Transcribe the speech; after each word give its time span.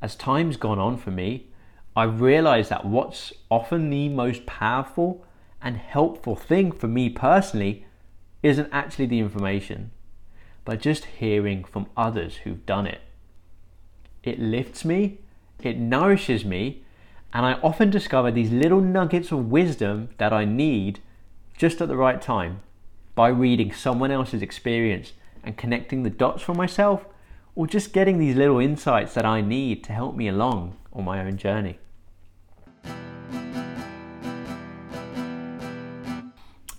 as 0.00 0.14
time's 0.14 0.56
gone 0.56 0.78
on 0.78 0.96
for 0.96 1.10
me, 1.10 1.46
I've 1.96 2.20
realized 2.20 2.70
that 2.70 2.84
what's 2.84 3.32
often 3.50 3.90
the 3.90 4.08
most 4.08 4.46
powerful 4.46 5.24
and 5.60 5.76
helpful 5.76 6.36
thing 6.36 6.70
for 6.70 6.86
me 6.86 7.08
personally 7.08 7.84
isn't 8.42 8.68
actually 8.70 9.06
the 9.06 9.18
information, 9.18 9.90
but 10.64 10.80
just 10.80 11.06
hearing 11.06 11.64
from 11.64 11.86
others 11.96 12.36
who've 12.36 12.64
done 12.64 12.86
it. 12.86 13.00
It 14.22 14.38
lifts 14.38 14.84
me, 14.84 15.18
it 15.60 15.78
nourishes 15.78 16.44
me, 16.44 16.84
and 17.32 17.44
I 17.44 17.54
often 17.54 17.90
discover 17.90 18.30
these 18.30 18.50
little 18.50 18.80
nuggets 18.80 19.32
of 19.32 19.50
wisdom 19.50 20.10
that 20.18 20.32
I 20.32 20.44
need 20.44 21.00
just 21.56 21.80
at 21.80 21.88
the 21.88 21.96
right 21.96 22.22
time 22.22 22.60
by 23.14 23.28
reading 23.28 23.72
someone 23.72 24.12
else's 24.12 24.42
experience 24.42 25.12
and 25.42 25.56
connecting 25.56 26.04
the 26.04 26.10
dots 26.10 26.42
for 26.42 26.54
myself, 26.54 27.04
or 27.58 27.66
just 27.66 27.92
getting 27.92 28.18
these 28.18 28.36
little 28.36 28.60
insights 28.60 29.14
that 29.14 29.26
I 29.26 29.40
need 29.40 29.82
to 29.82 29.92
help 29.92 30.14
me 30.14 30.28
along 30.28 30.76
on 30.92 31.04
my 31.04 31.20
own 31.20 31.36
journey. 31.36 31.76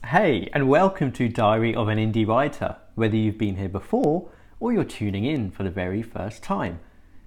Hey, 0.06 0.50
and 0.54 0.70
welcome 0.70 1.12
to 1.12 1.28
Diary 1.28 1.76
of 1.76 1.90
an 1.90 1.98
Indie 1.98 2.26
Writer, 2.26 2.78
whether 2.96 3.18
you've 3.18 3.38
been 3.38 3.58
here 3.58 3.68
before 3.68 4.30
or 4.62 4.72
you're 4.72 4.86
tuning 4.86 5.26
in 5.26 5.52
for 5.52 5.64
the 5.64 5.70
very 5.70 6.02
first 6.02 6.44
time. 6.44 6.80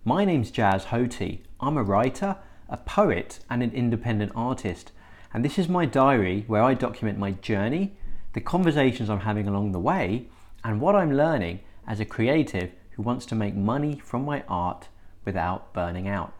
My 0.03 0.25
name's 0.25 0.51
Jas 0.51 0.87
Hothi. 0.87 1.41
I'm 1.61 1.77
a 1.77 1.83
writer, 1.83 2.39
a 2.71 2.79
poet, 2.79 3.41
and 3.51 3.63
an 3.63 3.73
independent 3.73 4.33
artist. 4.35 4.93
And 5.35 5.45
this 5.45 5.59
is 5.59 5.69
my 5.69 5.85
diary 5.85 6.45
where 6.47 6.63
I 6.63 6.73
document 6.73 7.19
my 7.19 7.33
journey, 7.33 7.99
the 8.33 8.41
conversations 8.41 9.11
I'm 9.11 9.21
having 9.21 9.47
along 9.47 9.73
the 9.73 9.79
way, 9.79 10.29
and 10.65 10.81
what 10.81 10.97
I'm 10.97 11.13
learning 11.13 11.61
as 11.87 12.01
a 12.01 12.07
creative 12.07 12.73
who 12.93 13.03
wants 13.03 13.27
to 13.27 13.35
make 13.35 13.55
money 13.55 14.01
from 14.05 14.25
my 14.25 14.45
art 14.49 14.89
without 15.25 15.73
burning 15.73 16.09
out. 16.09 16.35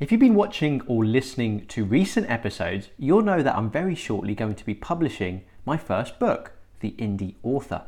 If 0.00 0.12
you've 0.12 0.20
been 0.20 0.34
watching 0.34 0.80
or 0.86 1.04
listening 1.04 1.66
to 1.66 1.84
recent 1.84 2.30
episodes, 2.30 2.90
you'll 2.98 3.22
know 3.22 3.42
that 3.42 3.56
I'm 3.56 3.70
very 3.70 3.96
shortly 3.96 4.34
going 4.34 4.54
to 4.54 4.64
be 4.64 4.74
publishing 4.74 5.42
my 5.66 5.76
first 5.76 6.20
book, 6.20 6.52
The 6.80 6.92
Indie 6.92 7.34
Author. 7.42 7.82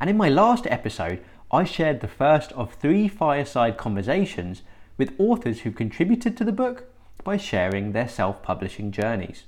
And 0.00 0.10
in 0.10 0.16
my 0.16 0.28
last 0.28 0.66
episode, 0.66 1.22
I 1.52 1.64
shared 1.64 2.00
the 2.00 2.08
first 2.08 2.50
of 2.52 2.74
three 2.74 3.06
fireside 3.06 3.76
conversations 3.76 4.62
with 4.98 5.14
authors 5.18 5.60
who 5.60 5.70
contributed 5.70 6.36
to 6.36 6.44
the 6.44 6.52
book 6.52 6.84
by 7.22 7.36
sharing 7.36 7.92
their 7.92 8.08
self 8.08 8.42
publishing 8.42 8.90
journeys. 8.90 9.44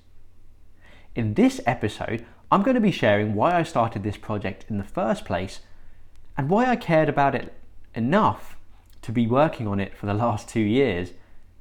In 1.14 1.34
this 1.34 1.60
episode, 1.66 2.24
I'm 2.50 2.62
going 2.62 2.74
to 2.74 2.80
be 2.80 2.90
sharing 2.90 3.34
why 3.34 3.58
I 3.58 3.62
started 3.62 4.02
this 4.02 4.16
project 4.16 4.66
in 4.68 4.78
the 4.78 4.84
first 4.84 5.24
place 5.24 5.60
and 6.36 6.48
why 6.48 6.66
I 6.66 6.76
cared 6.76 7.08
about 7.08 7.34
it 7.34 7.52
enough 7.94 8.56
to 9.02 9.12
be 9.12 9.26
working 9.26 9.66
on 9.66 9.80
it 9.80 9.96
for 9.96 10.06
the 10.06 10.14
last 10.14 10.48
two 10.48 10.60
years 10.60 11.12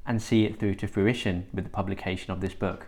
and 0.06 0.22
see 0.22 0.46
it 0.46 0.60
through 0.60 0.76
to 0.76 0.88
fruition 0.88 1.48
with 1.54 1.66
the 1.66 1.70
publication 1.70 2.32
of 2.32 2.42
this 2.42 2.54
book. 2.54 2.88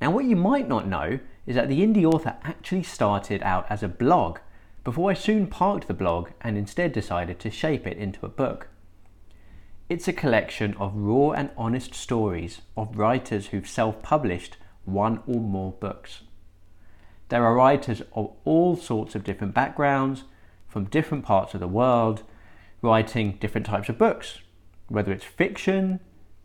Now, 0.00 0.10
what 0.10 0.24
you 0.24 0.36
might 0.36 0.68
not 0.68 0.88
know 0.88 1.20
is 1.46 1.54
that 1.54 1.68
the 1.68 1.80
indie 1.80 2.04
author 2.04 2.36
actually 2.42 2.82
started 2.82 3.42
out 3.42 3.66
as 3.70 3.82
a 3.82 3.88
blog 3.88 4.38
before 4.84 5.10
I 5.10 5.14
soon 5.14 5.46
parked 5.46 5.86
the 5.86 5.94
blog 5.94 6.30
and 6.40 6.58
instead 6.58 6.92
decided 6.92 7.38
to 7.40 7.50
shape 7.50 7.86
it 7.86 7.98
into 7.98 8.26
a 8.26 8.28
book. 8.28 8.68
It's 9.88 10.08
a 10.08 10.12
collection 10.12 10.74
of 10.74 10.96
raw 10.96 11.30
and 11.30 11.50
honest 11.56 11.94
stories 11.94 12.62
of 12.76 12.98
writers 12.98 13.48
who've 13.48 13.68
self 13.68 14.02
published 14.02 14.56
one 14.84 15.22
or 15.26 15.40
more 15.40 15.72
books. 15.72 16.22
There 17.28 17.44
are 17.44 17.54
writers 17.54 18.02
of 18.14 18.32
all 18.44 18.76
sorts 18.76 19.14
of 19.14 19.24
different 19.24 19.54
backgrounds, 19.54 20.24
from 20.72 20.86
different 20.86 21.22
parts 21.22 21.52
of 21.52 21.60
the 21.60 21.68
world, 21.68 22.22
writing 22.80 23.36
different 23.40 23.66
types 23.66 23.90
of 23.90 23.98
books, 23.98 24.38
whether 24.88 25.12
it's 25.12 25.22
fiction, 25.22 26.00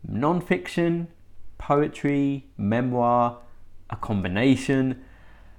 non 0.06 0.38
fiction, 0.38 1.08
poetry, 1.56 2.44
memoir, 2.58 3.38
a 3.88 3.96
combination. 3.96 5.02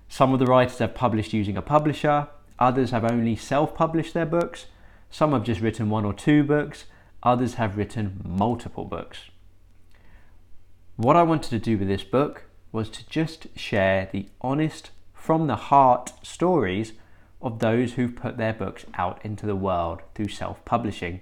Some 0.08 0.34
of 0.34 0.40
the 0.40 0.46
writers 0.46 0.78
have 0.78 0.94
published 0.94 1.34
using 1.34 1.58
a 1.58 1.64
publisher, 1.64 2.28
others 2.60 2.92
have 2.92 3.04
only 3.04 3.36
self 3.36 3.74
published 3.74 4.14
their 4.14 4.28
books, 4.28 4.68
some 5.10 5.32
have 5.32 5.44
just 5.44 5.62
written 5.62 5.90
one 5.90 6.06
or 6.06 6.14
two 6.14 6.44
books, 6.44 6.86
others 7.24 7.56
have 7.56 7.76
written 7.76 8.22
multiple 8.24 8.86
books. 8.86 9.32
What 10.96 11.16
I 11.16 11.24
wanted 11.24 11.50
to 11.50 11.60
do 11.60 11.76
with 11.76 11.88
this 11.88 12.04
book 12.04 12.44
was 12.72 12.88
to 12.92 13.10
just 13.10 13.48
share 13.58 14.10
the 14.12 14.30
honest, 14.42 14.92
from 15.12 15.48
the 15.48 15.56
heart 15.56 16.14
stories 16.22 16.94
of 17.42 17.60
those 17.60 17.94
who've 17.94 18.16
put 18.16 18.38
their 18.38 18.54
books 18.54 18.86
out 18.96 19.24
into 19.24 19.46
the 19.46 19.56
world 19.56 20.02
through 20.14 20.28
self 20.28 20.64
publishing. 20.66 21.22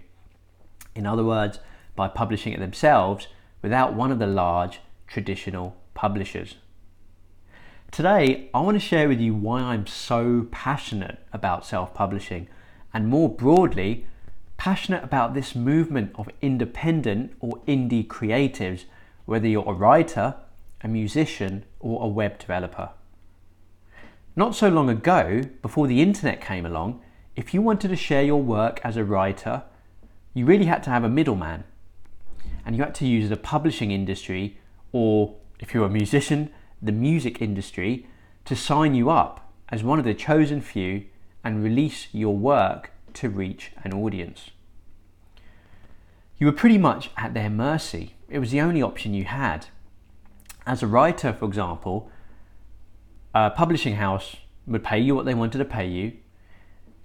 In 0.95 1.05
other 1.05 1.23
words, 1.23 1.59
by 1.95 2.07
publishing 2.07 2.53
it 2.53 2.59
themselves 2.59 3.27
without 3.61 3.93
one 3.93 4.11
of 4.11 4.19
the 4.19 4.27
large 4.27 4.79
traditional 5.07 5.75
publishers. 5.93 6.55
Today, 7.91 8.49
I 8.53 8.61
want 8.61 8.75
to 8.75 8.85
share 8.85 9.07
with 9.07 9.19
you 9.19 9.33
why 9.33 9.61
I'm 9.61 9.87
so 9.87 10.47
passionate 10.51 11.19
about 11.31 11.65
self 11.65 11.93
publishing 11.93 12.47
and 12.93 13.07
more 13.07 13.29
broadly, 13.29 14.05
passionate 14.57 15.03
about 15.03 15.33
this 15.33 15.55
movement 15.55 16.11
of 16.15 16.29
independent 16.41 17.33
or 17.39 17.61
indie 17.67 18.05
creatives, 18.05 18.85
whether 19.25 19.47
you're 19.47 19.69
a 19.69 19.73
writer, 19.73 20.35
a 20.81 20.87
musician, 20.87 21.63
or 21.79 22.03
a 22.03 22.07
web 22.07 22.39
developer. 22.39 22.89
Not 24.37 24.53
so 24.53 24.69
long 24.69 24.87
ago, 24.87 25.41
before 25.63 25.87
the 25.87 25.99
internet 25.99 26.41
came 26.41 26.63
along, 26.63 27.01
if 27.35 27.55
you 27.55 27.61
wanted 27.63 27.87
to 27.87 27.95
share 27.95 28.21
your 28.21 28.39
work 28.39 28.79
as 28.83 28.95
a 28.95 29.03
writer, 29.03 29.63
you 30.35 30.45
really 30.45 30.65
had 30.65 30.83
to 30.83 30.91
have 30.91 31.03
a 31.03 31.09
middleman. 31.09 31.63
And 32.63 32.75
you 32.75 32.83
had 32.83 32.93
to 32.95 33.07
use 33.07 33.29
the 33.29 33.35
publishing 33.35 33.89
industry, 33.89 34.59
or 34.91 35.37
if 35.59 35.73
you're 35.73 35.87
a 35.87 35.89
musician, 35.89 36.51
the 36.79 36.91
music 36.91 37.41
industry, 37.41 38.05
to 38.45 38.55
sign 38.55 38.93
you 38.93 39.09
up 39.09 39.51
as 39.69 39.83
one 39.83 39.97
of 39.97 40.05
the 40.05 40.13
chosen 40.13 40.61
few 40.61 41.05
and 41.43 41.63
release 41.63 42.07
your 42.11 42.37
work 42.37 42.91
to 43.15 43.29
reach 43.29 43.71
an 43.83 43.91
audience. 43.91 44.51
You 46.37 46.45
were 46.45 46.53
pretty 46.53 46.77
much 46.77 47.09
at 47.17 47.33
their 47.33 47.49
mercy. 47.49 48.13
It 48.29 48.37
was 48.37 48.51
the 48.51 48.61
only 48.61 48.83
option 48.83 49.15
you 49.15 49.23
had. 49.23 49.65
As 50.67 50.83
a 50.83 50.87
writer, 50.87 51.33
for 51.33 51.45
example, 51.45 52.11
a 53.33 53.49
publishing 53.51 53.95
house 53.95 54.35
would 54.65 54.83
pay 54.83 54.99
you 54.99 55.15
what 55.15 55.25
they 55.25 55.33
wanted 55.33 55.59
to 55.59 55.65
pay 55.65 55.87
you, 55.87 56.13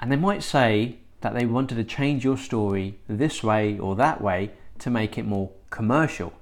and 0.00 0.10
they 0.10 0.16
might 0.16 0.42
say, 0.42 0.98
that 1.22 1.34
they 1.34 1.46
wanted 1.46 1.76
to 1.76 1.84
change 1.84 2.24
your 2.24 2.36
story 2.36 2.98
this 3.08 3.42
way 3.42 3.78
or 3.78 3.96
that 3.96 4.20
way 4.20 4.50
to 4.78 4.90
make 4.90 5.16
it 5.16 5.24
more 5.24 5.50
commercial. 5.70 6.32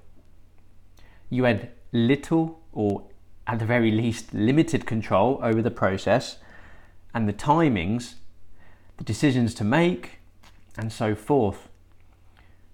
You 1.28 1.44
had 1.44 1.70
little 1.92 2.60
or 2.72 3.04
at 3.46 3.58
the 3.58 3.64
very 3.64 3.90
least 3.90 4.34
limited 4.34 4.86
control 4.86 5.38
over 5.42 5.62
the 5.62 5.70
process 5.70 6.38
and 7.14 7.28
the 7.28 7.32
timings, 7.32 8.14
the 8.96 9.04
decisions 9.04 9.54
to 9.54 9.64
make, 9.64 10.18
and 10.76 10.92
so 10.92 11.14
forth. 11.14 11.68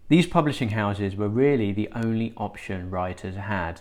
These 0.09 0.27
publishing 0.27 0.71
houses 0.71 1.17
were 1.17 1.28
really 1.28 1.73
the 1.73 1.88
only 1.93 2.33
option 2.37 2.91
writers 2.91 3.34
had. 3.34 3.81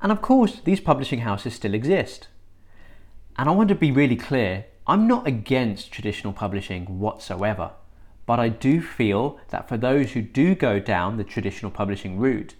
And 0.00 0.12
of 0.12 0.22
course, 0.22 0.60
these 0.64 0.80
publishing 0.80 1.20
houses 1.20 1.54
still 1.54 1.74
exist. 1.74 2.28
And 3.36 3.48
I 3.48 3.52
want 3.52 3.68
to 3.68 3.74
be 3.74 3.90
really 3.90 4.16
clear 4.16 4.66
I'm 4.86 5.08
not 5.08 5.26
against 5.26 5.90
traditional 5.90 6.32
publishing 6.32 7.00
whatsoever, 7.00 7.72
but 8.24 8.38
I 8.38 8.48
do 8.48 8.80
feel 8.80 9.38
that 9.48 9.68
for 9.68 9.76
those 9.76 10.12
who 10.12 10.22
do 10.22 10.54
go 10.54 10.78
down 10.78 11.16
the 11.16 11.24
traditional 11.24 11.72
publishing 11.72 12.18
route, 12.18 12.54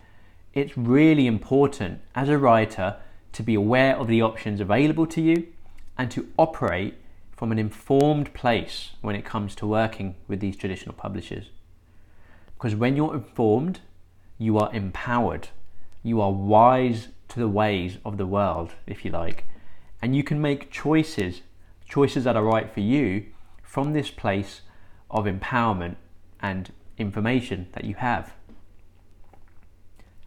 it's 0.52 0.76
really 0.76 1.26
important 1.26 2.00
as 2.14 2.28
a 2.28 2.38
writer 2.38 2.96
to 3.32 3.42
be 3.42 3.54
aware 3.54 3.96
of 3.96 4.08
the 4.08 4.22
options 4.22 4.60
available 4.60 5.06
to 5.06 5.20
you 5.20 5.46
and 5.98 6.10
to 6.10 6.28
operate 6.38 6.94
from 7.36 7.52
an 7.52 7.58
informed 7.58 8.32
place 8.32 8.92
when 9.02 9.14
it 9.14 9.24
comes 9.24 9.54
to 9.54 9.66
working 9.66 10.14
with 10.26 10.40
these 10.40 10.56
traditional 10.56 10.94
publishers. 10.94 11.50
Because 12.56 12.74
when 12.74 12.96
you're 12.96 13.14
informed, 13.14 13.80
you 14.38 14.58
are 14.58 14.72
empowered, 14.72 15.48
you 16.02 16.20
are 16.20 16.32
wise 16.32 17.08
to 17.28 17.40
the 17.40 17.48
ways 17.48 17.98
of 18.04 18.16
the 18.16 18.26
world, 18.26 18.72
if 18.86 19.04
you 19.04 19.10
like, 19.10 19.44
and 20.00 20.14
you 20.14 20.22
can 20.22 20.40
make 20.40 20.70
choices 20.70 21.42
choices 21.88 22.24
that 22.24 22.36
are 22.36 22.44
right 22.44 22.72
for 22.72 22.80
you 22.80 23.24
from 23.62 23.92
this 23.92 24.10
place 24.10 24.62
of 25.10 25.24
empowerment 25.24 25.96
and 26.40 26.72
information 26.98 27.68
that 27.72 27.84
you 27.84 27.94
have. 27.94 28.34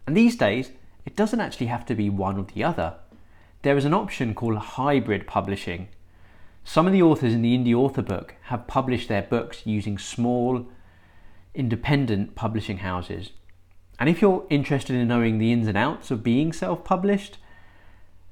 And 0.06 0.16
these 0.16 0.36
days, 0.36 0.72
it 1.04 1.16
doesn't 1.16 1.40
actually 1.40 1.66
have 1.66 1.84
to 1.86 1.94
be 1.94 2.10
one 2.10 2.38
or 2.38 2.44
the 2.44 2.64
other. 2.64 2.94
There 3.62 3.76
is 3.76 3.84
an 3.84 3.94
option 3.94 4.34
called 4.34 4.56
hybrid 4.56 5.26
publishing. 5.26 5.88
Some 6.64 6.86
of 6.86 6.92
the 6.92 7.02
authors 7.02 7.32
in 7.32 7.42
the 7.42 7.56
Indie 7.56 7.74
Author 7.74 8.02
book 8.02 8.34
have 8.44 8.66
published 8.66 9.08
their 9.08 9.22
books 9.22 9.66
using 9.66 9.98
small, 9.98 10.66
independent 11.54 12.34
publishing 12.34 12.78
houses. 12.78 13.32
And 14.00 14.08
if 14.08 14.22
you're 14.22 14.46
interested 14.48 14.96
in 14.96 15.06
knowing 15.06 15.36
the 15.36 15.52
ins 15.52 15.68
and 15.68 15.76
outs 15.76 16.10
of 16.10 16.24
being 16.24 16.54
self 16.54 16.82
published, 16.84 17.36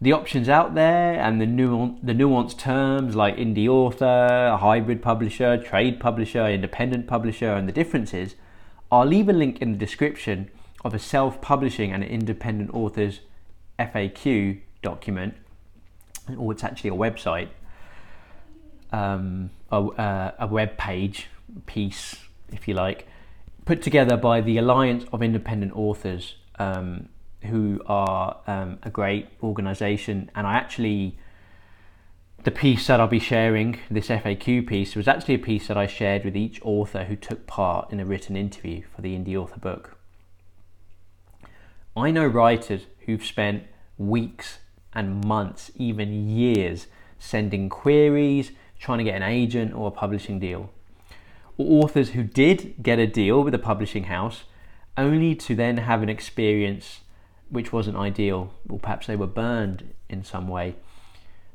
the 0.00 0.12
options 0.12 0.48
out 0.48 0.74
there 0.74 1.20
and 1.20 1.40
the, 1.40 1.46
nuance, 1.46 2.00
nuanced 2.02 2.58
terms 2.58 3.14
like 3.14 3.36
indie 3.36 3.68
author, 3.68 4.56
hybrid 4.58 5.02
publisher, 5.02 5.62
trade 5.62 6.00
publisher, 6.00 6.46
independent 6.46 7.06
publisher, 7.06 7.52
and 7.52 7.68
the 7.68 7.72
differences, 7.72 8.34
I'll 8.90 9.04
leave 9.04 9.28
a 9.28 9.32
link 9.34 9.60
in 9.60 9.72
the 9.72 9.78
description 9.78 10.50
of 10.84 10.94
a 10.94 10.98
self 10.98 11.42
publishing 11.42 11.92
and 11.92 12.02
independent 12.02 12.72
authors 12.72 13.20
FAQ 13.78 14.60
document, 14.82 15.34
or 16.38 16.52
it's 16.52 16.64
actually 16.64 16.90
a 16.90 16.94
website, 16.94 17.48
um, 18.90 19.50
a, 19.70 19.76
uh, 19.76 20.32
a 20.38 20.46
web 20.46 20.78
page 20.78 21.26
piece, 21.66 22.16
if 22.50 22.66
you 22.66 22.72
like, 22.72 23.06
put 23.68 23.82
together 23.82 24.16
by 24.16 24.40
the 24.40 24.56
Alliance 24.56 25.04
of 25.12 25.22
Independent 25.22 25.76
Authors, 25.76 26.36
um, 26.58 27.10
who 27.42 27.78
are 27.84 28.40
um, 28.46 28.78
a 28.82 28.88
great 28.88 29.28
organisation. 29.42 30.30
And 30.34 30.46
I 30.46 30.54
actually, 30.54 31.18
the 32.44 32.50
piece 32.50 32.86
that 32.86 32.98
I'll 32.98 33.08
be 33.08 33.18
sharing, 33.18 33.78
this 33.90 34.08
FAQ 34.08 34.66
piece, 34.66 34.96
was 34.96 35.06
actually 35.06 35.34
a 35.34 35.38
piece 35.38 35.68
that 35.68 35.76
I 35.76 35.86
shared 35.86 36.24
with 36.24 36.34
each 36.34 36.62
author 36.62 37.04
who 37.04 37.14
took 37.14 37.46
part 37.46 37.92
in 37.92 38.00
a 38.00 38.06
written 38.06 38.38
interview 38.38 38.84
for 38.96 39.02
the 39.02 39.14
Indie 39.14 39.36
Author 39.36 39.60
book. 39.60 39.98
I 41.94 42.10
know 42.10 42.24
writers 42.24 42.86
who've 43.00 43.22
spent 43.22 43.64
weeks 43.98 44.60
and 44.94 45.22
months, 45.26 45.70
even 45.76 46.26
years, 46.26 46.86
sending 47.18 47.68
queries, 47.68 48.50
trying 48.78 48.96
to 48.96 49.04
get 49.04 49.16
an 49.16 49.24
agent 49.24 49.74
or 49.74 49.88
a 49.88 49.90
publishing 49.90 50.38
deal. 50.38 50.70
Or 51.58 51.84
authors 51.84 52.10
who 52.10 52.22
did 52.22 52.82
get 52.82 52.98
a 52.98 53.06
deal 53.06 53.42
with 53.42 53.52
a 53.52 53.58
publishing 53.58 54.04
house 54.04 54.44
only 54.96 55.34
to 55.34 55.54
then 55.54 55.78
have 55.78 56.02
an 56.02 56.08
experience 56.08 57.00
which 57.50 57.72
wasn't 57.72 57.96
ideal, 57.96 58.54
or 58.68 58.78
perhaps 58.78 59.06
they 59.06 59.16
were 59.16 59.26
burned 59.26 59.94
in 60.08 60.24
some 60.24 60.48
way. 60.48 60.76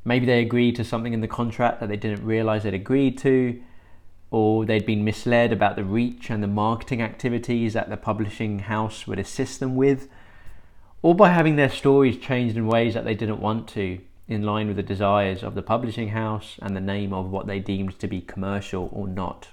Maybe 0.04 0.26
they 0.26 0.40
agreed 0.40 0.76
to 0.76 0.84
something 0.84 1.14
in 1.14 1.20
the 1.20 1.28
contract 1.28 1.80
that 1.80 1.88
they 1.88 1.96
didn't 1.96 2.24
realize 2.24 2.64
they'd 2.64 2.74
agreed 2.74 3.16
to, 3.18 3.62
or 4.30 4.64
they'd 4.64 4.84
been 4.84 5.04
misled 5.04 5.52
about 5.52 5.76
the 5.76 5.84
reach 5.84 6.28
and 6.28 6.42
the 6.42 6.48
marketing 6.48 7.00
activities 7.00 7.72
that 7.72 7.88
the 7.88 7.96
publishing 7.96 8.58
house 8.60 9.06
would 9.06 9.18
assist 9.18 9.60
them 9.60 9.76
with, 9.76 10.08
or 11.00 11.14
by 11.14 11.30
having 11.30 11.56
their 11.56 11.70
stories 11.70 12.18
changed 12.18 12.56
in 12.56 12.66
ways 12.66 12.92
that 12.94 13.04
they 13.04 13.14
didn't 13.14 13.40
want 13.40 13.68
to, 13.68 14.00
in 14.26 14.42
line 14.42 14.66
with 14.66 14.76
the 14.76 14.82
desires 14.82 15.42
of 15.42 15.54
the 15.54 15.62
publishing 15.62 16.08
house 16.08 16.58
and 16.60 16.74
the 16.74 16.80
name 16.80 17.12
of 17.12 17.30
what 17.30 17.46
they 17.46 17.60
deemed 17.60 17.98
to 17.98 18.08
be 18.08 18.20
commercial 18.20 18.90
or 18.92 19.06
not. 19.06 19.48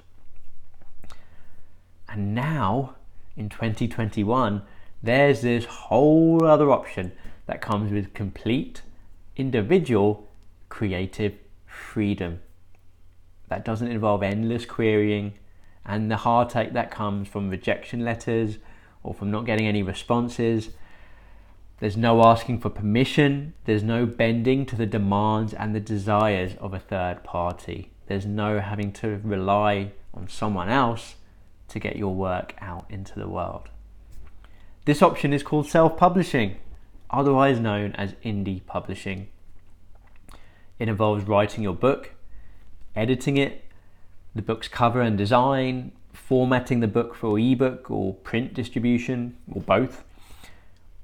And 2.11 2.35
now, 2.35 2.95
in 3.35 3.49
2021, 3.49 4.61
there's 5.01 5.41
this 5.41 5.65
whole 5.65 6.43
other 6.43 6.69
option 6.71 7.13
that 7.45 7.61
comes 7.61 7.91
with 7.91 8.13
complete 8.13 8.81
individual 9.35 10.27
creative 10.69 11.33
freedom. 11.65 12.41
That 13.47 13.65
doesn't 13.65 13.91
involve 13.91 14.23
endless 14.23 14.65
querying 14.65 15.33
and 15.85 16.11
the 16.11 16.17
heartache 16.17 16.73
that 16.73 16.91
comes 16.91 17.27
from 17.27 17.49
rejection 17.49 18.05
letters 18.05 18.57
or 19.03 19.13
from 19.13 19.31
not 19.31 19.45
getting 19.45 19.67
any 19.67 19.81
responses 19.81 20.69
there's 21.81 21.97
no 21.97 22.23
asking 22.23 22.59
for 22.59 22.69
permission. 22.69 23.55
There's 23.65 23.81
no 23.81 24.05
bending 24.05 24.67
to 24.67 24.75
the 24.75 24.85
demands 24.85 25.51
and 25.51 25.73
the 25.73 25.79
desires 25.79 26.55
of 26.59 26.75
a 26.75 26.79
third 26.79 27.23
party. 27.23 27.89
There's 28.05 28.27
no 28.27 28.59
having 28.59 28.93
to 28.93 29.19
rely 29.23 29.93
on 30.13 30.27
someone 30.27 30.69
else 30.69 31.15
to 31.71 31.79
get 31.79 31.95
your 31.95 32.13
work 32.13 32.53
out 32.59 32.85
into 32.89 33.17
the 33.17 33.27
world. 33.27 33.69
This 34.85 35.01
option 35.01 35.33
is 35.33 35.43
called 35.43 35.67
self 35.67 35.97
publishing, 35.97 36.57
otherwise 37.09 37.59
known 37.59 37.93
as 37.93 38.13
indie 38.23 38.65
publishing. 38.65 39.27
It 40.79 40.89
involves 40.89 41.25
writing 41.25 41.63
your 41.63 41.75
book, 41.75 42.11
editing 42.95 43.37
it, 43.37 43.65
the 44.33 44.41
book's 44.41 44.67
cover 44.67 45.01
and 45.01 45.17
design, 45.17 45.91
formatting 46.13 46.79
the 46.79 46.87
book 46.87 47.15
for 47.15 47.37
ebook 47.37 47.91
or 47.91 48.15
print 48.15 48.53
distribution, 48.53 49.37
or 49.51 49.61
both 49.61 50.03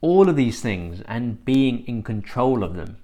all 0.01 0.29
of 0.29 0.35
these 0.35 0.61
things 0.61 1.01
and 1.01 1.43
being 1.45 1.85
in 1.85 2.03
control 2.03 2.63
of 2.63 2.75
them. 2.75 2.97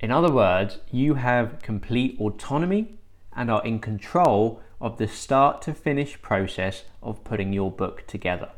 In 0.00 0.10
other 0.10 0.32
words, 0.32 0.78
you 0.90 1.14
have 1.14 1.62
complete 1.62 2.18
autonomy 2.20 2.98
and 3.34 3.50
are 3.50 3.64
in 3.64 3.78
control 3.78 4.60
of 4.80 4.98
the 4.98 5.08
start 5.08 5.62
to 5.62 5.72
finish 5.72 6.20
process 6.20 6.84
of 7.02 7.24
putting 7.24 7.52
your 7.52 7.70
book 7.70 8.06
together. 8.06 8.50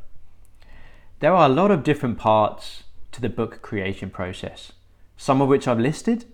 There 1.20 1.34
are 1.34 1.46
a 1.46 1.52
lot 1.52 1.70
of 1.70 1.82
different 1.84 2.18
parts 2.18 2.84
to 3.12 3.20
the 3.20 3.28
book 3.28 3.62
creation 3.62 4.10
process, 4.10 4.72
some 5.16 5.40
of 5.40 5.48
which 5.48 5.66
I've 5.66 5.78
listed, 5.78 6.26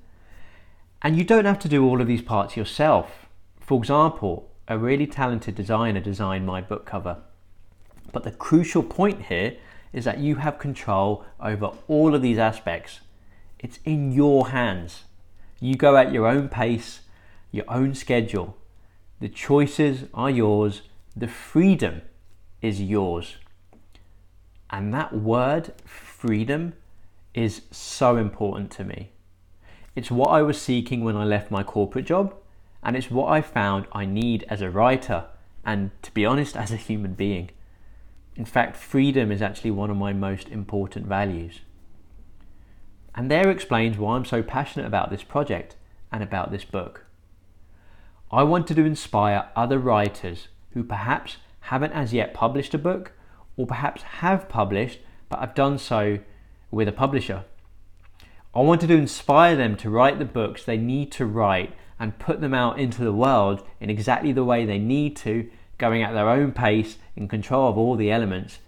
and 1.03 1.17
you 1.17 1.25
don't 1.25 1.45
have 1.45 1.59
to 1.61 1.69
do 1.69 1.85
all 1.87 2.01
of 2.01 2.07
these 2.07 2.23
parts 2.23 2.57
yourself. 2.57 3.27
For 3.61 3.79
example, 3.79 4.51
a 4.69 4.79
really 4.79 5.07
talented 5.07 5.55
designer 5.55 6.01
designed 6.01 6.47
my 6.47 6.61
book 6.61 6.87
cover. 6.87 7.19
But 8.13 8.25
the 8.25 8.31
crucial 8.31 8.83
point 8.83 9.27
here 9.27 9.57
is 9.93 10.05
that 10.05 10.19
you 10.19 10.37
have 10.37 10.59
control 10.59 11.25
over 11.41 11.73
all 11.89 12.15
of 12.15 12.23
these 12.23 12.39
aspects. 12.39 13.01
It's 13.59 13.79
in 13.85 14.13
your 14.13 14.49
hands. 14.49 15.05
You 15.61 15.77
go 15.77 15.97
at 15.97 16.13
your 16.13 16.27
own 16.27 16.49
pace, 16.49 17.01
your 17.53 17.65
own 17.69 17.95
schedule. 17.95 18.57
The 19.21 19.29
choices 19.29 20.05
are 20.13 20.31
yours, 20.31 20.83
the 21.17 21.29
freedom 21.29 22.03
is 22.61 22.83
yours. 22.83 23.37
And 24.71 24.93
that 24.93 25.13
word, 25.15 25.73
freedom, 25.85 26.75
is 27.33 27.63
so 27.71 28.17
important 28.17 28.71
to 28.73 28.85
me. 28.85 29.11
It's 29.95 30.11
what 30.11 30.31
I 30.31 30.43
was 30.43 30.61
seeking 30.61 31.05
when 31.05 31.17
I 31.17 31.25
left 31.25 31.51
my 31.51 31.63
corporate 31.63 32.07
job, 32.07 32.35
and 32.83 32.97
it's 32.97 33.11
what 33.11 33.31
I 33.31 33.41
found 33.41 33.87
I 33.93 34.05
need 34.05 34.45
as 34.49 34.61
a 34.61 34.71
writer 34.71 35.27
and, 35.65 35.91
to 36.03 36.13
be 36.13 36.27
honest, 36.27 36.57
as 36.57 36.73
a 36.73 36.77
human 36.77 37.15
being. 37.15 37.51
In 38.37 38.45
fact, 38.45 38.77
freedom 38.77 39.31
is 39.31 39.41
actually 39.41 39.71
one 39.71 39.91
of 39.91 39.97
my 39.97 40.13
most 40.13 40.49
important 40.49 41.07
values. 41.07 41.61
And 43.15 43.31
there 43.31 43.49
explains 43.49 43.97
why 43.97 44.17
I'm 44.17 44.25
so 44.25 44.43
passionate 44.43 44.87
about 44.87 45.11
this 45.11 45.23
project 45.23 45.77
and 46.11 46.23
about 46.23 46.51
this 46.51 46.65
book. 46.65 47.04
I 48.35 48.43
wanted 48.43 48.75
to 48.75 48.85
inspire 48.85 49.49
other 49.55 49.79
writers 49.79 50.49
who 50.73 50.83
perhaps 50.83 51.37
haven't 51.61 51.93
as 51.93 52.13
yet 52.13 52.35
published 52.35 52.75
a 52.75 52.79
book 52.79 53.13
or 53.57 53.65
perhaps 53.65 54.03
have 54.03 54.49
published 54.49 54.99
but 55.29 55.39
have 55.39 55.55
done 55.55 55.79
so 55.79 56.19
with 56.73 56.89
a 56.89 56.93
publisher. 56.93 57.45
I 58.53 58.59
wanted 58.59 58.89
to 58.89 58.97
inspire 58.97 59.55
them 59.55 59.77
to 59.77 59.89
write 59.89 60.19
the 60.19 60.25
books 60.25 60.65
they 60.65 60.77
need 60.77 61.13
to 61.13 61.27
write 61.27 61.75
and 62.01 62.19
put 62.19 62.41
them 62.41 62.55
out 62.55 62.81
into 62.81 63.05
the 63.05 63.13
world 63.13 63.65
in 63.79 63.89
exactly 63.89 64.33
the 64.33 64.43
way 64.43 64.67
they 64.67 64.81
need 64.81 65.15
to 65.19 65.49
going 65.79 66.03
at 66.03 66.13
their 66.13 66.29
own 66.29 66.51
pace, 66.51 66.99
in 67.15 67.29
control 67.29 67.69
of 67.69 67.79
all 67.79 67.95
the 67.95 68.11
elements, 68.11 68.59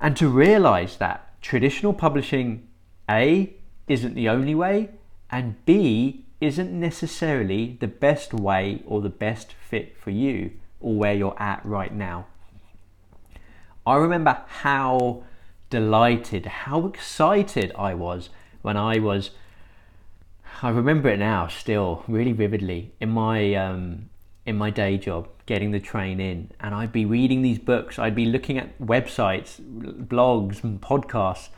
and 0.00 0.16
to 0.16 0.26
realize 0.26 0.96
that 0.96 1.38
traditional 1.42 1.92
publishing, 1.92 2.66
A, 3.10 3.52
isn't 3.88 4.14
the 4.14 4.30
only 4.30 4.54
way, 4.54 4.88
and 5.30 5.62
B, 5.66 6.24
isn't 6.46 6.72
necessarily 6.72 7.76
the 7.80 7.88
best 7.88 8.32
way 8.32 8.82
or 8.86 9.00
the 9.00 9.10
best 9.10 9.54
fit 9.68 9.96
for 9.98 10.10
you 10.10 10.52
or 10.80 10.94
where 10.94 11.14
you're 11.14 11.40
at 11.40 11.64
right 11.64 11.92
now. 11.92 12.26
I 13.86 13.96
remember 13.96 14.42
how 14.46 15.24
delighted, 15.70 16.46
how 16.46 16.86
excited 16.86 17.72
I 17.76 17.94
was 17.94 18.30
when 18.62 18.76
I 18.76 18.98
was. 18.98 19.30
I 20.62 20.70
remember 20.70 21.08
it 21.10 21.18
now, 21.18 21.48
still 21.48 22.04
really 22.08 22.32
vividly 22.32 22.92
in 23.00 23.10
my 23.10 23.54
um, 23.54 24.08
in 24.46 24.56
my 24.56 24.70
day 24.70 24.96
job 24.96 25.28
getting 25.44 25.70
the 25.70 25.80
train 25.80 26.18
in 26.20 26.50
and 26.60 26.74
I'd 26.74 26.92
be 26.92 27.04
reading 27.04 27.42
these 27.42 27.58
books, 27.58 27.98
I'd 27.98 28.14
be 28.14 28.26
looking 28.26 28.58
at 28.58 28.78
websites, 28.80 29.60
blogs, 30.06 30.64
and 30.64 30.80
podcasts, 30.80 31.48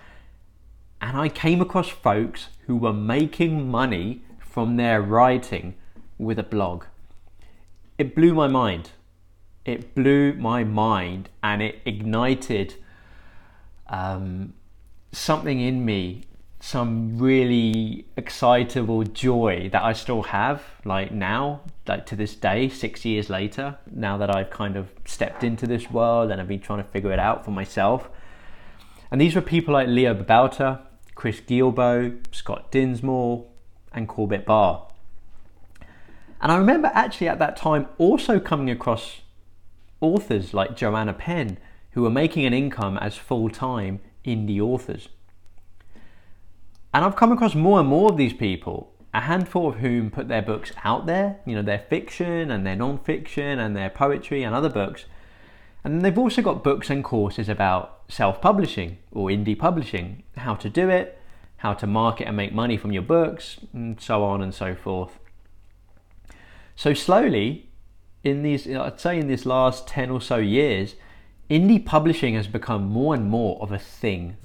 and 1.01 1.17
I 1.17 1.29
came 1.29 1.61
across 1.61 1.89
folks 1.89 2.49
who 2.67 2.77
were 2.77 2.93
making 2.93 3.71
money 3.71 4.23
from 4.51 4.77
their 4.77 5.01
writing 5.01 5.75
with 6.19 6.39
a 6.39 6.43
blog. 6.43 6.85
It 7.97 8.15
blew 8.15 8.35
my 8.35 8.49
mind. 8.49 8.91
It 9.65 9.95
blew 9.95 10.33
my 10.35 10.65
mind 10.65 11.29
and 11.43 11.63
it 11.63 11.81
ignited 11.85 12.75
um, 13.89 14.55
something 15.13 15.61
in 15.61 15.85
me 15.85 16.23
some 16.61 17.19
really 17.19 18.05
excitable 18.17 19.05
joy 19.05 19.69
that 19.73 19.83
I 19.83 19.93
still 19.93 20.23
have, 20.23 20.63
like 20.85 21.13
now, 21.13 21.61
like 21.87 22.07
to 22.07 22.17
this 22.17 22.35
day, 22.35 22.69
six 22.69 23.05
years 23.05 23.31
later, 23.31 23.79
now 23.91 24.19
that 24.19 24.35
I've 24.35 24.51
kind 24.51 24.77
of 24.77 24.91
stepped 25.05 25.45
into 25.45 25.67
this 25.67 25.91
world 25.91 26.31
and 26.31 26.41
I've 26.41 26.49
been 26.49 26.61
trying 26.61 26.83
to 26.83 26.89
figure 26.89 27.13
it 27.13 27.19
out 27.19 27.45
for 27.45 27.53
myself. 27.53 28.11
And 29.11 29.21
these 29.21 29.35
were 29.35 29.41
people 29.41 29.73
like 29.73 29.89
Leo 29.89 30.15
Babauta, 30.15 30.81
Chris 31.15 31.41
Guillebeau, 31.41 32.19
Scott 32.35 32.71
Dinsmore, 32.73 33.47
and 33.99 34.09
Corbett 34.09 34.47
Barr. 34.47 34.87
And 36.41 36.51
I 36.51 36.57
remember 36.57 36.91
actually 36.95 37.29
at 37.29 37.39
that 37.41 37.57
time 37.57 37.89
also 37.99 38.41
coming 38.41 38.71
across 38.71 39.21
authors 40.01 40.55
like 40.55 40.77
Joanna 40.77 41.13
Penn 41.13 41.59
who 41.91 42.03
were 42.03 42.11
making 42.11 42.47
an 42.47 42.55
income 42.55 42.97
as 42.99 43.17
full 43.17 43.51
time 43.51 44.01
indie 44.25 44.61
authors. 44.61 45.09
And 46.95 47.05
I've 47.05 47.17
come 47.17 47.33
across 47.33 47.55
more 47.55 47.81
and 47.81 47.89
more 47.89 48.11
of 48.11 48.17
these 48.17 48.33
people, 48.33 48.93
a 49.13 49.23
handful 49.23 49.69
of 49.69 49.77
whom 49.77 50.11
put 50.11 50.29
their 50.29 50.43
books 50.43 50.73
out 50.85 51.07
there, 51.07 51.41
you 51.45 51.55
know, 51.55 51.63
their 51.63 51.85
fiction 51.91 52.51
and 52.51 52.65
their 52.67 52.77
non 52.77 52.99
fiction 52.99 53.59
and 53.59 53.77
their 53.77 53.91
poetry 53.91 54.43
and 54.43 54.55
other 54.55 54.71
books. 54.71 55.05
And 55.85 56.03
they've 56.03 56.19
also 56.19 56.41
got 56.41 56.65
books 56.65 56.89
and 56.89 57.05
courses 57.05 57.49
about 57.49 58.03
self 58.09 58.41
publishing 58.41 58.99
or 59.13 59.29
indie 59.29 59.59
publishing, 59.59 60.23
how 60.37 60.55
to 60.55 60.71
do 60.71 60.89
it, 60.89 61.18
how 61.59 61.75
to 61.75 61.87
market 61.87 62.27
and 62.27 62.37
make 62.37 62.53
money 62.53 62.77
from 62.77 62.93
your 62.93 63.03
books, 63.03 63.59
and 63.73 64.01
so 64.01 64.25
on 64.25 64.43
and 64.43 64.55
so 64.55 64.75
forth. 64.75 65.19
So, 66.77 66.95
slowly, 66.95 67.69
in 68.23 68.43
these, 68.43 68.69
I'd 68.69 69.01
say 69.01 69.19
in 69.19 69.29
this 69.29 69.45
last 69.47 69.87
10 69.89 70.11
or 70.11 70.21
so 70.21 70.37
years, 70.37 70.95
indie 71.51 71.85
publishing 71.85 72.35
has 72.35 72.47
become 72.47 72.85
more 72.85 73.15
and 73.15 73.29
more 73.29 73.61
of 73.61 73.73
a 73.73 73.79
thing. 73.79 74.37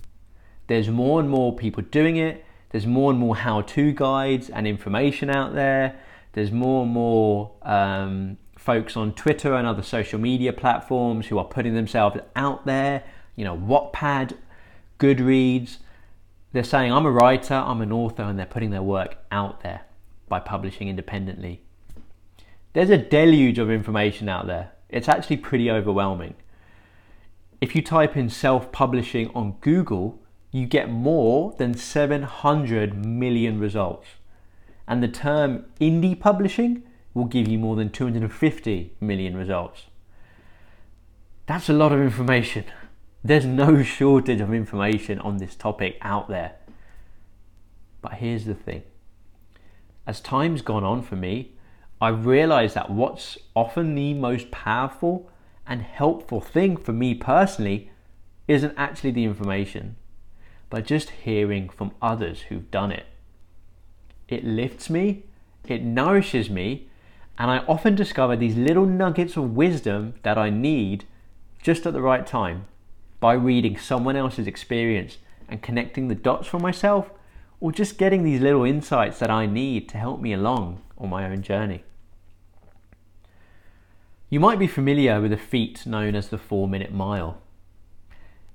There's 0.68 0.90
more 0.90 1.20
and 1.20 1.30
more 1.30 1.56
people 1.56 1.84
doing 1.84 2.18
it, 2.18 2.46
there's 2.72 2.88
more 2.88 3.12
and 3.12 3.20
more 3.20 3.36
how 3.36 3.62
to 3.62 3.92
guides 3.92 4.50
and 4.50 4.66
information 4.66 5.30
out 5.30 5.54
there, 5.54 6.00
there's 6.34 6.52
more 6.52 6.84
and 6.84 6.92
more 6.92 7.52
um, 7.62 8.38
folks 8.58 8.98
on 8.98 9.14
Twitter 9.14 9.54
and 9.54 9.68
other 9.68 9.84
social 9.84 10.20
media 10.20 10.54
platforms 10.54 11.28
who 11.28 11.38
are 11.38 11.46
putting 11.46 11.76
themselves 11.76 12.18
out 12.36 12.66
there, 12.66 13.04
you 13.36 13.44
know, 13.44 13.58
Wattpad, 13.58 14.36
Goodreads. 15.00 15.78
They're 16.54 16.64
saying, 16.64 16.94
I'm 16.94 17.06
a 17.06 17.12
writer, 17.12 17.56
I'm 17.56 17.82
an 17.82 17.92
author, 17.92 18.24
and 18.24 18.38
they're 18.38 18.46
putting 18.46 18.70
their 18.70 18.84
work 18.84 19.18
out 19.32 19.62
there 19.62 19.82
by 20.30 20.40
publishing 20.40 20.88
independently. 20.88 21.62
There's 22.74 22.92
a 22.92 22.98
deluge 22.98 23.58
of 23.60 23.72
information 23.72 24.30
out 24.30 24.48
there. 24.48 24.72
It's 24.90 25.10
actually 25.10 25.38
pretty 25.38 25.70
overwhelming. 25.70 26.36
If 27.60 27.76
you 27.76 27.82
type 27.82 28.16
in 28.16 28.30
self 28.30 28.72
publishing 28.72 29.32
on 29.34 29.58
Google, 29.62 30.20
you 30.52 30.68
get 30.68 30.90
more 30.90 31.56
than 31.58 31.74
700 31.74 33.04
million 33.04 33.60
results. 33.60 34.08
And 34.88 35.02
the 35.02 35.08
term 35.08 35.66
indie 35.82 36.20
publishing 36.20 36.84
will 37.16 37.26
give 37.26 37.48
you 37.48 37.58
more 37.58 37.76
than 37.76 37.90
250 37.90 38.94
million 39.00 39.36
results. 39.36 39.84
That's 41.48 41.70
a 41.70 41.74
lot 41.74 41.92
of 41.92 42.00
information. 42.00 42.66
There's 43.24 43.46
no 43.46 43.82
shortage 43.84 44.42
of 44.42 44.54
information 44.54 45.20
on 45.20 45.38
this 45.38 45.56
topic 45.56 45.98
out 46.02 46.28
there. 46.28 46.56
But 48.02 48.16
here's 48.16 48.46
the 48.46 48.54
thing 48.54 48.84
as 50.06 50.20
time's 50.20 50.62
gone 50.62 50.84
on 50.84 51.02
for 51.02 51.16
me, 51.16 51.54
I've 52.02 52.26
realized 52.26 52.76
that 52.76 52.90
what's 52.90 53.38
often 53.56 53.96
the 53.96 54.14
most 54.14 54.52
powerful 54.52 55.30
and 55.66 55.82
helpful 55.82 56.42
thing 56.42 56.76
for 56.76 56.92
me 56.92 57.14
personally 57.14 57.90
isn't 58.50 58.74
actually 58.76 59.12
the 59.12 59.24
information, 59.24 59.96
but 60.70 60.86
just 60.86 61.12
hearing 61.12 61.70
from 61.70 61.92
others 62.02 62.42
who've 62.42 62.70
done 62.70 62.92
it. 62.92 63.06
It 64.28 64.44
lifts 64.44 64.90
me, 64.90 65.24
it 65.66 65.82
nourishes 65.82 66.50
me, 66.50 66.90
and 67.38 67.50
I 67.50 67.60
often 67.60 67.96
discover 67.96 68.36
these 68.36 68.58
little 68.58 68.86
nuggets 68.86 69.38
of 69.38 69.56
wisdom 69.56 70.16
that 70.24 70.38
I 70.38 70.50
need 70.50 71.06
just 71.62 71.86
at 71.86 71.94
the 71.94 72.02
right 72.02 72.28
time 72.28 72.66
by 73.24 73.32
reading 73.32 73.78
someone 73.78 74.18
else's 74.18 74.48
experience 74.48 75.18
and 75.48 75.62
connecting 75.62 76.10
the 76.10 76.14
dots 76.14 76.46
for 76.46 76.60
myself, 76.60 77.10
or 77.62 77.72
just 77.72 77.98
getting 77.98 78.22
these 78.22 78.42
little 78.42 78.66
insights 78.66 79.18
that 79.20 79.32
I 79.32 79.46
need 79.46 79.88
to 79.88 79.98
help 79.98 80.20
me 80.20 80.34
along 80.34 80.82
on 80.98 81.10
my 81.10 81.24
own 81.24 81.42
journey. 81.42 81.86
You 84.30 84.42
might 84.42 84.60
be 84.60 84.68
familiar 84.68 85.22
with 85.22 85.32
a 85.32 85.38
feat 85.38 85.86
known 85.86 86.16
as 86.16 86.28
the 86.28 86.38
four 86.38 86.68
minute 86.68 86.92
mile. 86.92 87.42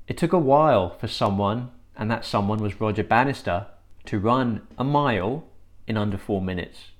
It 0.07 0.19
took 0.19 0.35
a 0.35 0.39
while 0.39 0.91
for 0.91 1.09
someone, 1.09 1.71
and 1.97 2.11
that 2.11 2.27
someone 2.27 2.59
was 2.59 2.79
Roger 2.79 3.05
Bannister, 3.05 3.69
to 4.05 4.19
run 4.19 4.67
a 4.77 4.85
mile 4.85 5.45
in 5.87 5.97
under 5.97 6.19
four 6.19 6.43
minutes. 6.43 6.91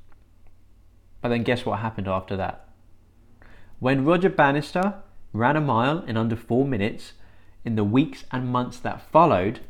But 1.21 1.29
then 1.29 1.43
guess 1.43 1.67
what 1.67 1.81
happened 1.81 2.09
after 2.09 2.35
that? 2.35 2.67
When 3.79 4.07
Roger 4.07 4.31
Bannister 4.31 4.95
ran 5.35 5.57
a 5.57 5.61
mile 5.61 5.99
in 6.05 6.17
under 6.17 6.35
four 6.35 6.65
minutes, 6.65 7.13
in 7.69 7.77
the 7.77 7.85
weeks 7.85 8.25
and 8.33 8.49
months 8.49 8.79
that 8.79 9.11
followed, 9.13 9.61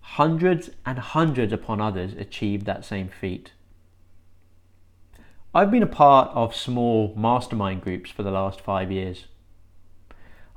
hundreds 0.00 0.70
and 0.84 0.98
hundreds 0.98 1.52
upon 1.52 1.80
others 1.80 2.12
achieved 2.14 2.66
that 2.66 2.84
same 2.84 3.08
feat. 3.08 3.52
I've 5.54 5.70
been 5.70 5.84
a 5.84 5.86
part 6.02 6.32
of 6.34 6.52
small 6.52 7.14
mastermind 7.16 7.80
groups 7.80 8.10
for 8.10 8.24
the 8.24 8.32
last 8.32 8.60
five 8.60 8.90
years. 8.90 9.26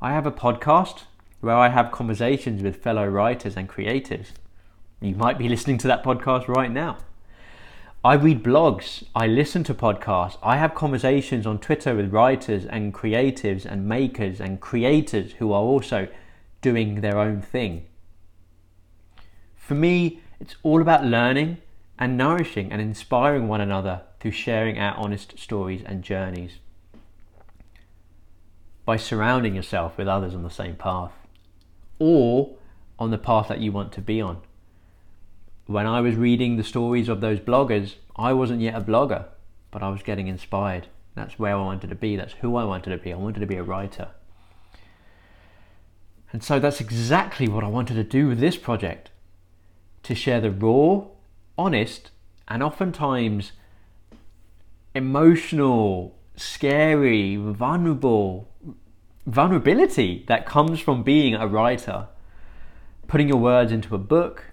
I 0.01 0.11
have 0.13 0.25
a 0.25 0.31
podcast 0.31 1.03
where 1.39 1.55
I 1.55 1.69
have 1.69 1.91
conversations 1.91 2.63
with 2.63 2.81
fellow 2.81 3.05
writers 3.05 3.55
and 3.55 3.69
creatives. 3.69 4.29
You 4.99 5.13
might 5.13 5.37
be 5.37 5.47
listening 5.47 5.77
to 5.77 5.87
that 5.87 6.03
podcast 6.03 6.47
right 6.47 6.71
now. 6.71 6.97
I 8.03 8.15
read 8.15 8.41
blogs, 8.41 9.03
I 9.13 9.27
listen 9.27 9.63
to 9.65 9.75
podcasts, 9.75 10.39
I 10.41 10.57
have 10.57 10.73
conversations 10.73 11.45
on 11.45 11.59
Twitter 11.59 11.93
with 11.93 12.11
writers 12.11 12.65
and 12.65 12.91
creatives 12.91 13.65
and 13.67 13.87
makers 13.87 14.41
and 14.41 14.59
creators 14.59 15.33
who 15.33 15.51
are 15.51 15.61
also 15.61 16.07
doing 16.61 17.01
their 17.01 17.17
own 17.17 17.41
thing. 17.41 17.85
For 19.55 19.75
me, 19.75 20.21
it's 20.39 20.55
all 20.63 20.81
about 20.81 21.05
learning 21.05 21.57
and 21.99 22.17
nourishing 22.17 22.71
and 22.71 22.81
inspiring 22.81 23.47
one 23.47 23.61
another 23.61 24.01
through 24.19 24.31
sharing 24.31 24.79
our 24.79 24.95
honest 24.95 25.37
stories 25.37 25.81
and 25.85 26.03
journeys. 26.03 26.59
By 28.85 28.97
surrounding 28.97 29.55
yourself 29.55 29.97
with 29.97 30.07
others 30.07 30.33
on 30.33 30.43
the 30.43 30.49
same 30.49 30.75
path 30.75 31.11
or 31.99 32.55
on 32.97 33.11
the 33.11 33.17
path 33.17 33.47
that 33.49 33.59
you 33.59 33.71
want 33.71 33.91
to 33.93 34.01
be 34.01 34.21
on 34.21 34.41
when 35.67 35.85
I 35.85 35.99
was 35.99 36.15
reading 36.15 36.55
the 36.55 36.63
stories 36.63 37.09
of 37.09 37.19
those 37.19 37.39
bloggers, 37.39 37.95
I 38.15 38.31
wasn't 38.31 38.61
yet 38.61 38.75
a 38.75 38.81
blogger, 38.81 39.25
but 39.69 39.83
I 39.83 39.89
was 39.89 40.01
getting 40.01 40.27
inspired. 40.27 40.87
That's 41.13 41.37
where 41.37 41.55
I 41.55 41.61
wanted 41.61 41.89
to 41.89 41.95
be. 41.95 42.15
That's 42.15 42.33
who 42.33 42.55
I 42.55 42.63
wanted 42.63 42.91
to 42.91 42.97
be. 42.97 43.11
I 43.11 43.17
wanted 43.17 43.41
to 43.41 43.45
be 43.45 43.57
a 43.57 43.63
writer. 43.63 44.11
And 46.31 46.43
so 46.43 46.59
that's 46.59 46.81
exactly 46.81 47.47
what 47.47 47.63
I 47.63 47.67
wanted 47.67 47.95
to 47.95 48.03
do 48.03 48.27
with 48.27 48.39
this 48.39 48.57
project 48.57 49.11
to 50.03 50.15
share 50.15 50.41
the 50.41 50.51
raw, 50.51 51.05
honest, 51.57 52.11
and 52.47 52.61
oftentimes 52.61 53.53
emotional, 54.93 56.17
scary, 56.35 57.35
vulnerable 57.35 58.49
vulnerability 59.27 60.23
that 60.29 60.45
comes 60.45 60.79
from 60.79 61.03
being 61.03 61.35
a 61.35 61.45
writer. 61.45 62.07
Putting 63.07 63.27
your 63.27 63.37
words 63.37 63.71
into 63.71 63.93
a 63.93 63.99
book, 63.99 64.45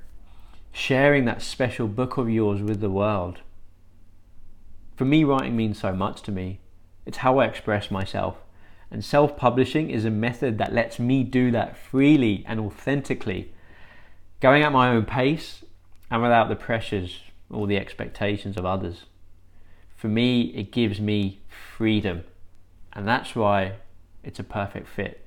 sharing 0.72 1.24
that 1.24 1.42
special 1.42 1.86
book 1.86 2.16
of 2.16 2.28
yours 2.28 2.60
with 2.60 2.80
the 2.80 2.90
world. 2.90 3.40
For 4.96 5.04
me, 5.04 5.24
writing 5.24 5.56
means 5.56 5.78
so 5.78 5.92
much 5.92 6.22
to 6.22 6.32
me. 6.32 6.60
It's 7.06 7.18
how 7.18 7.38
I 7.38 7.46
express 7.46 7.90
myself. 7.90 8.36
And 8.94 9.04
self 9.04 9.36
publishing 9.36 9.90
is 9.90 10.04
a 10.04 10.10
method 10.10 10.56
that 10.58 10.72
lets 10.72 11.00
me 11.00 11.24
do 11.24 11.50
that 11.50 11.76
freely 11.76 12.44
and 12.46 12.60
authentically, 12.60 13.52
going 14.38 14.62
at 14.62 14.70
my 14.70 14.88
own 14.90 15.04
pace 15.04 15.64
and 16.12 16.22
without 16.22 16.48
the 16.48 16.54
pressures 16.54 17.18
or 17.50 17.66
the 17.66 17.76
expectations 17.76 18.56
of 18.56 18.64
others. 18.64 19.06
For 19.96 20.06
me, 20.06 20.42
it 20.54 20.70
gives 20.70 21.00
me 21.00 21.40
freedom, 21.76 22.22
and 22.92 23.08
that's 23.08 23.34
why 23.34 23.72
it's 24.22 24.38
a 24.38 24.44
perfect 24.44 24.86
fit. 24.86 25.26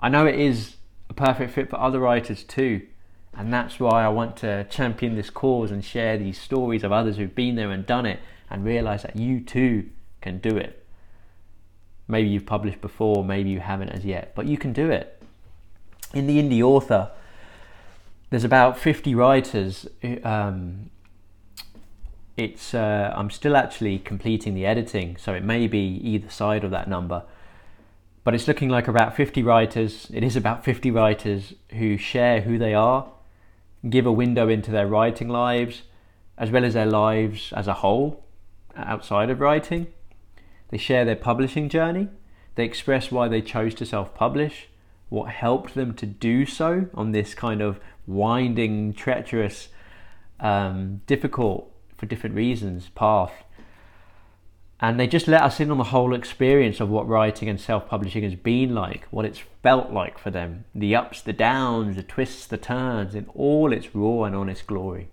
I 0.00 0.08
know 0.08 0.24
it 0.24 0.38
is 0.38 0.76
a 1.10 1.14
perfect 1.14 1.52
fit 1.52 1.68
for 1.68 1.80
other 1.80 1.98
writers 1.98 2.44
too 2.44 2.86
and 3.34 3.52
that's 3.52 3.80
why 3.80 4.04
I 4.04 4.08
want 4.10 4.36
to 4.38 4.62
champion 4.70 5.16
this 5.16 5.28
cause 5.28 5.72
and 5.72 5.84
share 5.84 6.16
these 6.16 6.40
stories 6.40 6.84
of 6.84 6.92
others 6.92 7.16
who've 7.16 7.34
been 7.34 7.56
there 7.56 7.72
and 7.72 7.84
done 7.84 8.06
it 8.06 8.20
and 8.48 8.64
realize 8.64 9.02
that 9.02 9.16
you 9.16 9.40
too 9.40 9.90
can 10.20 10.38
do 10.38 10.56
it. 10.56 10.77
Maybe 12.08 12.28
you've 12.28 12.46
published 12.46 12.80
before, 12.80 13.24
maybe 13.24 13.50
you 13.50 13.60
haven't 13.60 13.90
as 13.90 14.04
yet, 14.04 14.34
but 14.34 14.46
you 14.46 14.56
can 14.56 14.72
do 14.72 14.90
it. 14.90 15.22
In 16.14 16.26
the 16.26 16.42
indie 16.42 16.62
author, 16.62 17.10
there's 18.30 18.44
about 18.44 18.78
50 18.78 19.14
writers. 19.14 19.86
Um, 20.24 20.90
it's 22.36 22.72
uh, 22.74 23.12
I'm 23.14 23.30
still 23.30 23.56
actually 23.56 23.98
completing 23.98 24.54
the 24.54 24.64
editing, 24.64 25.16
so 25.18 25.34
it 25.34 25.44
may 25.44 25.66
be 25.66 26.00
either 26.02 26.30
side 26.30 26.64
of 26.64 26.70
that 26.70 26.88
number. 26.88 27.24
But 28.24 28.34
it's 28.34 28.48
looking 28.48 28.68
like 28.68 28.88
about 28.88 29.14
50 29.14 29.42
writers. 29.42 30.08
It 30.12 30.24
is 30.24 30.36
about 30.36 30.64
50 30.64 30.90
writers 30.90 31.54
who 31.72 31.96
share 31.96 32.40
who 32.42 32.58
they 32.58 32.74
are 32.74 33.08
give 33.88 34.06
a 34.06 34.12
window 34.12 34.48
into 34.48 34.70
their 34.70 34.86
writing 34.86 35.28
lives 35.28 35.82
as 36.36 36.50
well 36.50 36.64
as 36.64 36.74
their 36.74 36.86
lives 36.86 37.52
as 37.54 37.66
a 37.66 37.74
whole 37.74 38.24
outside 38.76 39.30
of 39.30 39.40
writing. 39.40 39.86
They 40.68 40.78
share 40.78 41.04
their 41.04 41.16
publishing 41.16 41.68
journey. 41.68 42.08
They 42.54 42.64
express 42.64 43.10
why 43.10 43.28
they 43.28 43.40
chose 43.40 43.74
to 43.76 43.86
self 43.86 44.14
publish, 44.14 44.68
what 45.08 45.30
helped 45.30 45.74
them 45.74 45.94
to 45.94 46.06
do 46.06 46.44
so 46.44 46.88
on 46.94 47.12
this 47.12 47.34
kind 47.34 47.60
of 47.60 47.80
winding, 48.06 48.94
treacherous, 48.94 49.68
um, 50.40 51.02
difficult 51.06 51.72
for 51.96 52.06
different 52.06 52.36
reasons 52.36 52.90
path 52.90 53.32
and 54.80 54.98
they 54.98 55.06
just 55.06 55.26
let 55.26 55.42
us 55.42 55.58
in 55.58 55.70
on 55.70 55.78
the 55.78 55.84
whole 55.84 56.14
experience 56.14 56.78
of 56.78 56.88
what 56.88 57.08
writing 57.08 57.48
and 57.48 57.60
self-publishing 57.60 58.22
has 58.22 58.34
been 58.34 58.74
like 58.74 59.06
what 59.10 59.24
it's 59.24 59.42
felt 59.62 59.90
like 59.90 60.18
for 60.18 60.30
them 60.30 60.64
the 60.74 60.94
ups 60.94 61.20
the 61.22 61.32
downs 61.32 61.96
the 61.96 62.02
twists 62.02 62.46
the 62.46 62.56
turns 62.56 63.14
in 63.14 63.26
all 63.34 63.72
its 63.72 63.94
raw 63.94 64.24
and 64.24 64.36
honest 64.36 64.66
glory 64.66 65.08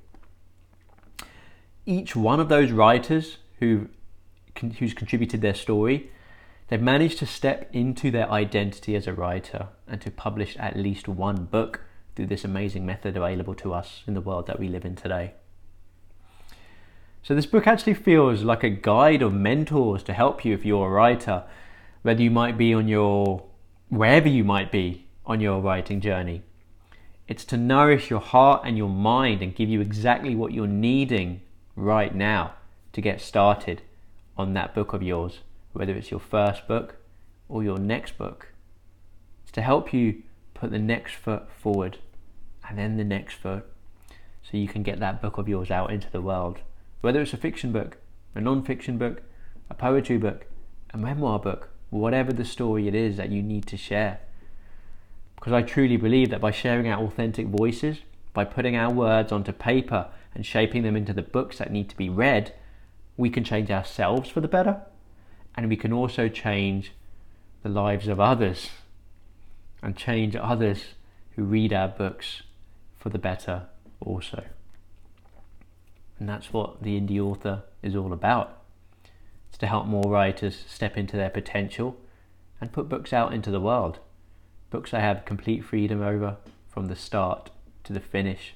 each 1.85 2.15
one 2.15 2.39
of 2.39 2.50
those 2.50 2.71
writers 2.71 3.38
who 3.59 3.88
who's 4.79 4.93
contributed 4.93 5.41
their 5.41 5.53
story 5.53 6.09
They've 6.67 6.81
managed 6.81 7.19
to 7.19 7.27
step 7.27 7.69
into 7.74 8.09
their 8.09 8.29
identity 8.31 8.95
as 8.95 9.05
a 9.05 9.13
writer 9.13 9.67
and 9.88 10.01
to 10.01 10.09
publish 10.09 10.57
at 10.57 10.75
least 10.75 11.07
one 11.07 11.45
book 11.45 11.81
through 12.15 12.25
this 12.27 12.43
amazing 12.43 12.85
method 12.85 13.15
available 13.15 13.53
to 13.55 13.74
us 13.74 14.01
in 14.07 14.15
the 14.15 14.21
world 14.21 14.47
that 14.47 14.59
we 14.59 14.67
live 14.67 14.85
in 14.85 14.95
today. 14.95 15.33
So, 17.21 17.35
this 17.35 17.45
book 17.45 17.67
actually 17.67 17.95
feels 17.95 18.43
like 18.43 18.63
a 18.63 18.69
guide 18.69 19.21
of 19.21 19.33
mentors 19.33 20.03
to 20.03 20.13
help 20.13 20.45
you 20.45 20.53
if 20.53 20.65
you're 20.65 20.88
a 20.88 20.91
writer, 20.91 21.43
whether 22.01 22.21
you 22.21 22.31
might 22.31 22.57
be 22.57 22.74
on 22.74 22.88
your, 22.88 23.43
wherever 23.89 24.27
you 24.27 24.43
might 24.43 24.71
be 24.71 25.07
on 25.25 25.41
your 25.41 25.59
writing 25.59 26.01
journey. 26.01 26.43
It's 27.27 27.45
to 27.45 27.57
nourish 27.57 28.12
your 28.12 28.19
heart 28.19 28.62
and 28.63 28.77
your 28.77 28.89
mind 28.89 29.41
and 29.41 29.55
give 29.55 29.69
you 29.69 29.81
exactly 29.81 30.35
what 30.35 30.51
you're 30.51 30.67
needing 30.67 31.41
right 31.75 32.13
now 32.13 32.53
to 32.93 33.01
get 33.01 33.21
started 33.21 33.81
on 34.37 34.53
that 34.53 34.73
book 34.75 34.93
of 34.93 35.01
yours 35.01 35.39
whether 35.75 35.93
it's 35.93 36.09
your 36.09 36.21
first 36.21 36.67
book 36.69 36.95
or 37.49 37.61
your 37.61 37.77
next 37.77 38.17
book. 38.17 38.47
It's 39.43 39.51
to 39.51 39.61
help 39.61 39.93
you 39.93 40.23
put 40.53 40.71
the 40.71 40.79
next 40.79 41.15
foot 41.15 41.51
forward 41.51 41.97
and 42.67 42.77
then 42.77 42.95
the 42.95 43.03
next 43.03 43.35
foot 43.35 43.65
so 44.41 44.57
you 44.57 44.69
can 44.69 44.83
get 44.83 44.99
that 45.01 45.21
book 45.21 45.37
of 45.37 45.49
yours 45.49 45.69
out 45.69 45.91
into 45.91 46.09
the 46.09 46.21
world. 46.21 46.59
Whether 47.01 47.21
it's 47.21 47.33
a 47.33 47.37
fiction 47.37 47.73
book, 47.73 47.97
a 48.33 48.39
non 48.39 48.63
fiction 48.63 48.97
book, 48.97 49.23
a 49.69 49.73
poetry 49.73 50.17
book, 50.17 50.45
a 50.93 50.97
memoir 50.97 51.39
book, 51.39 51.69
whatever 51.89 52.31
the 52.31 52.45
story 52.45 52.87
it 52.87 52.95
is 52.95 53.17
that 53.17 53.29
you 53.29 53.43
need 53.43 53.65
to 53.67 53.77
share. 53.77 54.19
Because 55.35 55.51
I 55.51 55.61
truly 55.61 55.97
believe 55.97 56.29
that 56.29 56.41
by 56.41 56.51
sharing 56.51 56.87
our 56.87 57.03
authentic 57.03 57.47
voices, 57.47 57.97
by 58.33 58.45
putting 58.45 58.77
our 58.77 58.91
words 58.91 59.33
onto 59.33 59.51
paper 59.51 60.07
and 60.33 60.45
shaping 60.45 60.83
them 60.83 60.95
into 60.95 61.11
the 61.11 61.21
books 61.21 61.57
that 61.57 61.71
need 61.71 61.89
to 61.89 61.97
be 61.97 62.07
read, 62.07 62.53
we 63.17 63.29
can 63.29 63.43
change 63.43 63.72
ourselves 63.72 64.29
for 64.29 64.41
the 64.41 64.48
better 64.48 64.81
and 65.55 65.69
we 65.69 65.77
can 65.77 65.93
also 65.93 66.27
change 66.27 66.91
the 67.63 67.69
lives 67.69 68.07
of 68.07 68.19
others 68.19 68.69
and 69.81 69.95
change 69.95 70.36
others 70.36 70.95
who 71.36 71.43
read 71.43 71.72
our 71.72 71.88
books 71.88 72.43
for 72.98 73.10
the 73.10 73.19
better 73.19 73.67
also. 74.01 74.43
And 76.19 76.27
that's 76.27 76.51
what 76.51 76.81
the 76.81 77.00
indie 77.00 77.19
author 77.19 77.63
is 77.81 77.95
all 77.95 78.13
about. 78.13 78.62
It's 79.50 79.57
to 79.60 79.67
help 79.67 79.86
more 79.86 80.10
writers 80.10 80.63
step 80.67 80.98
into 80.98 81.15
their 81.15 81.29
potential 81.29 81.98
and 82.60 82.72
put 82.72 82.89
books 82.89 83.13
out 83.13 83.34
into 83.34 83.51
the 83.51 83.62
world. 83.62 84.00
Books 84.69 84.93
I 84.93 85.00
have 85.00 85.25
complete 85.25 85.63
freedom 85.63 86.01
over 86.01 86.38
from 86.67 86.88
the 86.88 86.95
start 86.95 87.51
to 87.84 87.93
the 87.93 88.00
finish. 88.00 88.54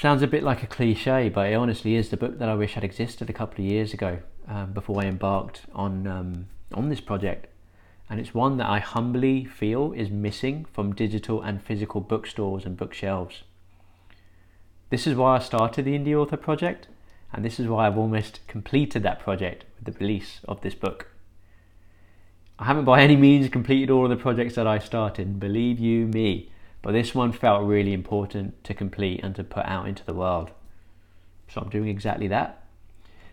Sounds 0.00 0.22
a 0.22 0.26
bit 0.26 0.42
like 0.42 0.62
a 0.62 0.66
cliche, 0.66 1.28
but 1.28 1.50
it 1.50 1.54
honestly 1.56 1.94
is 1.94 2.08
the 2.08 2.16
book 2.16 2.38
that 2.38 2.48
I 2.48 2.54
wish 2.54 2.72
had 2.72 2.84
existed 2.84 3.28
a 3.28 3.34
couple 3.34 3.62
of 3.62 3.70
years 3.70 3.92
ago 3.92 4.20
um, 4.48 4.72
before 4.72 5.02
I 5.02 5.06
embarked 5.06 5.66
on 5.74 6.06
um, 6.06 6.46
on 6.72 6.88
this 6.88 7.02
project, 7.02 7.48
and 8.08 8.18
it's 8.18 8.32
one 8.32 8.56
that 8.56 8.66
I 8.66 8.78
humbly 8.78 9.44
feel 9.44 9.92
is 9.92 10.08
missing 10.08 10.64
from 10.72 10.94
digital 10.94 11.42
and 11.42 11.62
physical 11.62 12.00
bookstores 12.00 12.64
and 12.64 12.78
bookshelves. 12.78 13.42
This 14.88 15.06
is 15.06 15.16
why 15.16 15.36
I 15.36 15.40
started 15.40 15.84
the 15.84 15.98
Indie 15.98 16.14
Author 16.14 16.38
Project, 16.38 16.88
and 17.30 17.44
this 17.44 17.60
is 17.60 17.68
why 17.68 17.86
I've 17.86 17.98
almost 17.98 18.40
completed 18.46 19.02
that 19.02 19.20
project 19.20 19.66
with 19.76 19.84
the 19.84 20.00
release 20.00 20.40
of 20.48 20.62
this 20.62 20.74
book. 20.74 21.08
I 22.58 22.64
haven't 22.64 22.86
by 22.86 23.02
any 23.02 23.16
means 23.16 23.50
completed 23.50 23.90
all 23.90 24.04
of 24.04 24.10
the 24.10 24.16
projects 24.16 24.54
that 24.54 24.66
I 24.66 24.78
started, 24.78 25.38
believe 25.38 25.78
you 25.78 26.06
me. 26.06 26.50
But 26.82 26.92
this 26.92 27.14
one 27.14 27.32
felt 27.32 27.66
really 27.66 27.92
important 27.92 28.62
to 28.64 28.74
complete 28.74 29.22
and 29.22 29.34
to 29.36 29.44
put 29.44 29.66
out 29.66 29.86
into 29.86 30.04
the 30.04 30.14
world. 30.14 30.50
So 31.48 31.60
I'm 31.60 31.68
doing 31.68 31.88
exactly 31.88 32.28
that. 32.28 32.64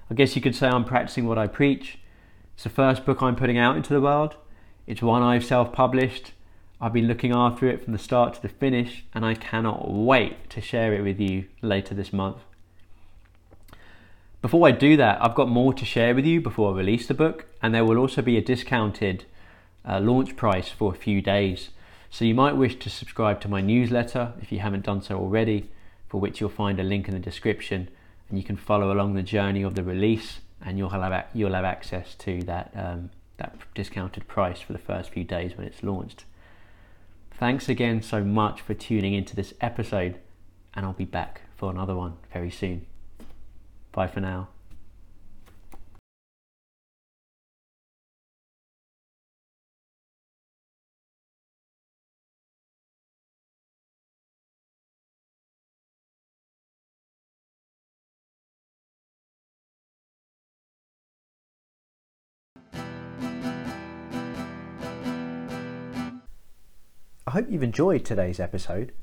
I 0.09 0.13
guess 0.15 0.35
you 0.35 0.41
could 0.41 0.55
say 0.55 0.67
I'm 0.67 0.85
practicing 0.85 1.27
what 1.27 1.37
I 1.37 1.47
preach. 1.47 1.99
It's 2.55 2.63
the 2.63 2.69
first 2.69 3.05
book 3.05 3.21
I'm 3.21 3.35
putting 3.35 3.57
out 3.57 3.77
into 3.77 3.93
the 3.93 4.01
world. 4.01 4.35
It's 4.85 5.01
one 5.01 5.21
I've 5.21 5.45
self 5.45 5.71
published. 5.71 6.31
I've 6.79 6.93
been 6.93 7.07
looking 7.07 7.33
after 7.33 7.67
it 7.67 7.83
from 7.83 7.93
the 7.93 7.99
start 7.99 8.35
to 8.35 8.41
the 8.41 8.49
finish, 8.49 9.03
and 9.13 9.25
I 9.25 9.33
cannot 9.33 9.91
wait 9.91 10.49
to 10.51 10.61
share 10.61 10.93
it 10.93 11.01
with 11.01 11.19
you 11.19 11.45
later 11.61 11.95
this 11.95 12.13
month. 12.13 12.37
Before 14.41 14.67
I 14.67 14.71
do 14.71 14.95
that, 14.97 15.21
I've 15.21 15.33
got 15.33 15.49
more 15.49 15.73
to 15.73 15.85
share 15.85 16.13
with 16.13 16.25
you 16.25 16.39
before 16.39 16.71
I 16.71 16.77
release 16.77 17.07
the 17.07 17.15
book, 17.15 17.47
and 17.61 17.73
there 17.73 17.83
will 17.83 17.97
also 17.97 18.21
be 18.21 18.37
a 18.37 18.41
discounted 18.41 19.25
uh, 19.83 19.99
launch 19.99 20.35
price 20.35 20.69
for 20.69 20.93
a 20.93 20.97
few 20.97 21.21
days. 21.21 21.69
So 22.09 22.25
you 22.25 22.33
might 22.33 22.55
wish 22.55 22.75
to 22.79 22.89
subscribe 22.89 23.41
to 23.41 23.49
my 23.49 23.61
newsletter 23.61 24.33
if 24.41 24.51
you 24.51 24.59
haven't 24.59 24.85
done 24.85 25.01
so 25.01 25.17
already, 25.17 25.69
for 26.07 26.19
which 26.21 26.39
you'll 26.39 26.49
find 26.49 26.79
a 26.79 26.83
link 26.83 27.07
in 27.07 27.13
the 27.13 27.19
description, 27.19 27.89
and 28.29 28.37
you 28.37 28.43
can 28.43 28.57
follow 28.57 28.91
along 28.91 29.13
the 29.13 29.23
journey 29.23 29.61
of 29.61 29.75
the 29.75 29.83
release, 29.83 30.39
and 30.61 30.77
you'll 30.77 30.89
have 30.89 31.25
you'll 31.33 31.53
have 31.53 31.65
access 31.65 32.15
to 32.15 32.41
that 32.43 32.71
um, 32.75 33.09
that 33.37 33.55
discounted 33.75 34.27
price 34.27 34.61
for 34.61 34.73
the 34.73 34.79
first 34.79 35.11
few 35.11 35.23
days 35.23 35.55
when 35.55 35.67
it's 35.67 35.83
launched. 35.83 36.25
Thanks 37.31 37.69
again 37.69 38.01
so 38.01 38.23
much 38.23 38.61
for 38.61 38.73
tuning 38.73 39.13
into 39.13 39.35
this 39.35 39.53
episode, 39.61 40.17
and 40.73 40.85
I'll 40.85 40.93
be 40.93 41.05
back 41.05 41.41
for 41.55 41.69
another 41.69 41.95
one 41.95 42.17
very 42.33 42.49
soon. 42.49 42.87
Bye 43.91 44.07
for 44.07 44.21
now. 44.21 44.49
Hope 67.37 67.51
you've 67.51 67.61
enjoyed 67.61 68.03
today's 68.03 68.39
episode. 68.39 68.93